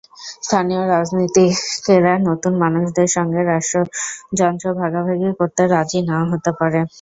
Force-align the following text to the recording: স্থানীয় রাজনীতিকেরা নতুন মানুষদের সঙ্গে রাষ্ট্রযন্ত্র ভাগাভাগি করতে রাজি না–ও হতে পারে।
স্থানীয় 0.39 0.83
রাজনীতিকেরা 0.87 2.13
নতুন 2.29 2.53
মানুষদের 2.63 3.09
সঙ্গে 3.15 3.41
রাষ্ট্রযন্ত্র 3.43 4.65
ভাগাভাগি 4.79 5.29
করতে 5.39 5.63
রাজি 5.73 5.99
না–ও 6.09 6.25
হতে 6.31 6.51
পারে। 6.59 6.79